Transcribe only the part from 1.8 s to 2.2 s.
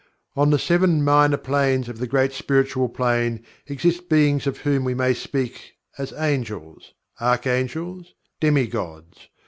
of the